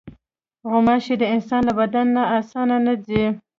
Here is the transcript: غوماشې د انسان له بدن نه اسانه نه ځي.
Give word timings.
غوماشې 0.69 1.15
د 1.19 1.23
انسان 1.33 1.61
له 1.69 1.73
بدن 1.79 2.05
نه 2.15 2.23
اسانه 2.37 2.77
نه 2.85 2.93
ځي. 3.05 3.25